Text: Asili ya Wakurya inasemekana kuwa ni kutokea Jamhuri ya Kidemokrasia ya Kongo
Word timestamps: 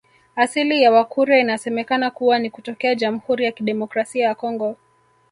Asili 0.35 0.83
ya 0.83 0.91
Wakurya 0.91 1.39
inasemekana 1.39 2.11
kuwa 2.11 2.39
ni 2.39 2.49
kutokea 2.49 2.95
Jamhuri 2.95 3.45
ya 3.45 3.51
Kidemokrasia 3.51 4.27
ya 4.27 4.35
Kongo 4.35 4.77